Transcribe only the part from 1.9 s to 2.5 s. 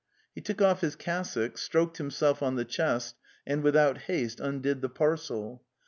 himself